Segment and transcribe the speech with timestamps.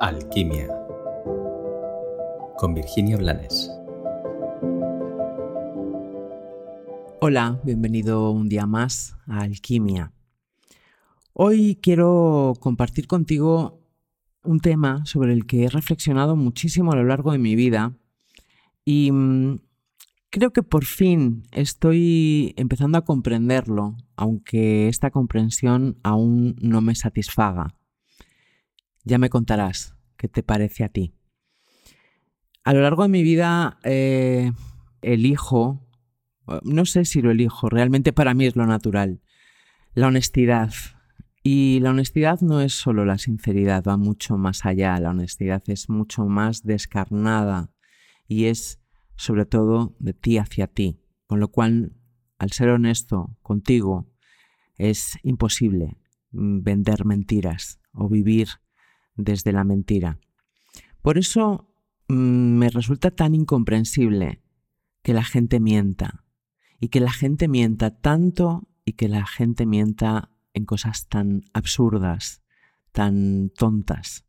[0.00, 0.68] Alquimia
[2.56, 3.68] con Virginia Blanes.
[7.20, 10.12] Hola, bienvenido un día más a Alquimia.
[11.32, 13.80] Hoy quiero compartir contigo
[14.44, 17.92] un tema sobre el que he reflexionado muchísimo a lo largo de mi vida
[18.84, 19.58] y mm,
[20.30, 27.77] creo que por fin estoy empezando a comprenderlo, aunque esta comprensión aún no me satisfaga.
[29.08, 31.14] Ya me contarás qué te parece a ti.
[32.62, 34.52] A lo largo de mi vida eh,
[35.00, 35.88] elijo,
[36.62, 39.22] no sé si lo elijo, realmente para mí es lo natural,
[39.94, 40.74] la honestidad.
[41.42, 45.00] Y la honestidad no es solo la sinceridad, va mucho más allá.
[45.00, 47.72] La honestidad es mucho más descarnada
[48.26, 48.78] y es
[49.16, 51.00] sobre todo de ti hacia ti.
[51.26, 51.94] Con lo cual,
[52.36, 54.12] al ser honesto contigo,
[54.76, 55.96] es imposible
[56.32, 58.48] mm, vender mentiras o vivir
[59.18, 60.18] desde la mentira.
[61.02, 61.68] Por eso
[62.08, 64.40] mm, me resulta tan incomprensible
[65.02, 66.24] que la gente mienta
[66.80, 72.42] y que la gente mienta tanto y que la gente mienta en cosas tan absurdas,
[72.92, 74.24] tan tontas.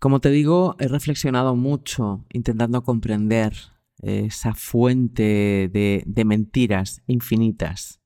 [0.00, 3.54] Como te digo, he reflexionado mucho intentando comprender
[3.98, 8.00] esa fuente de, de mentiras infinitas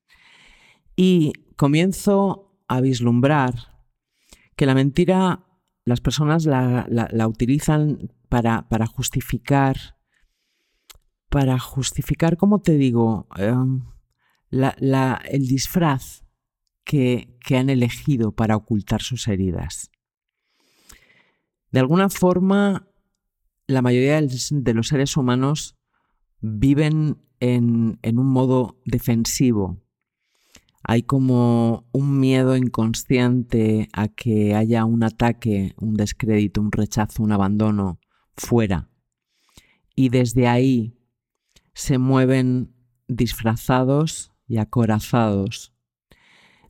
[0.94, 3.75] y comienzo a vislumbrar
[4.56, 5.46] que la mentira
[5.86, 9.76] las personas la, utilizan para, para, justificar,
[11.30, 13.28] para justificar, ¿cómo te digo?
[13.36, 13.84] Em,
[14.50, 16.24] el disfraz
[16.84, 19.92] que, que han elegido para ocultar sus heridas.
[21.70, 22.88] De alguna forma,
[23.68, 25.76] la mayoría de los seres humanos
[26.40, 29.85] viven en, en un modo defensivo,
[30.88, 37.32] hay como un miedo inconsciente a que haya un ataque, un descrédito, un rechazo, un
[37.32, 37.98] abandono
[38.36, 38.88] fuera.
[39.96, 40.96] Y desde ahí
[41.74, 42.72] se mueven
[43.08, 45.74] disfrazados y acorazados.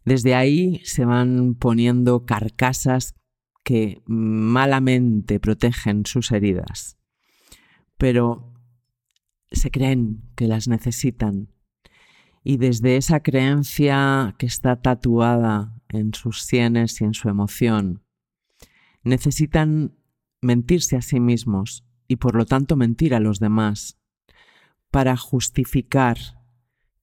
[0.06, 3.16] Desde ahí se van poniendo carcasas
[3.65, 6.97] que malamente protegen sus heridas,
[7.99, 8.55] pero
[9.53, 11.50] se creen que las necesitan
[12.49, 18.05] y desde esa creencia que está tatuada en sus sienes y en su emoción,
[19.03, 19.97] necesitan
[20.41, 23.99] mentirse a sí mismos y por lo tanto mentir a los demás
[24.93, 26.19] para justificar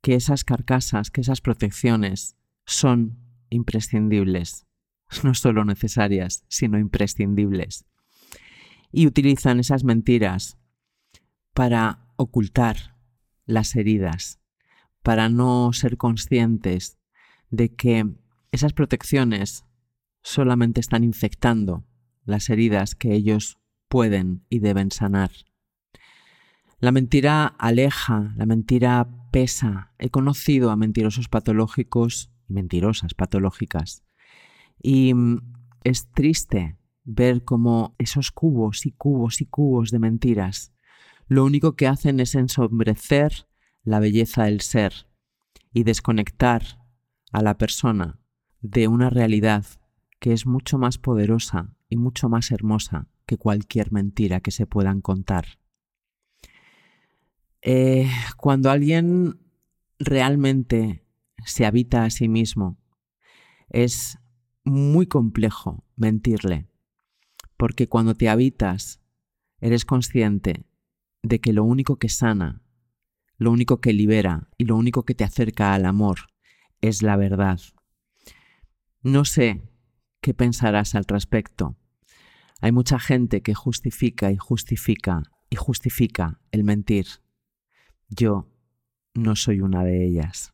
[0.02, 4.66] que esas carcasas, que esas protecciones son imprescindibles,
[5.26, 7.84] no solo necesarias, sino imprescindibles.
[8.94, 10.58] Y utilizan esas mentiras
[11.53, 12.96] para ocultar
[13.46, 14.40] las heridas
[15.03, 16.97] para no ser conscientes
[17.50, 18.16] de que
[18.52, 19.66] esas protecciones
[20.22, 21.86] solamente están infectando
[22.25, 23.59] las heridas que ellos
[23.90, 25.31] pueden y deben sanar.
[26.80, 29.94] La mentira aleja, la mentira pesa.
[30.00, 34.03] He conocido a mentirosos patológicos y mentirosas patológicas.
[34.81, 35.40] Y mm,
[35.84, 40.74] es triste ver cómo esos cubos y cubos y cubos de mentiras
[41.28, 43.47] lo único que hacen es ensombrecer
[43.84, 45.08] la belleza del ser
[45.74, 46.64] y desconectar
[47.32, 48.20] a la persona
[48.62, 49.66] de una realidad
[50.20, 55.02] que es mucho más poderosa y mucho más hermosa que cualquier mentira que se puedan
[55.02, 55.46] contar.
[57.62, 59.40] Eh, cuando alguien
[60.00, 61.06] realmente
[61.46, 62.78] se habita a sí mismo,
[63.70, 64.20] es
[64.64, 66.68] muy complejo mentirle,
[67.58, 69.02] porque cuando te habitas,
[69.60, 70.66] eres consciente
[71.22, 72.62] de que lo único que sana
[73.38, 76.28] lo único que libera y lo único que te acerca al amor
[76.82, 77.60] es la verdad.
[79.02, 79.62] No sé
[80.22, 81.76] qué pensarás al respecto.
[82.62, 87.08] Hay mucha gente que justifica y justifica y justifica el mentir.
[88.10, 88.50] Yo
[89.14, 90.54] no soy una de ellas.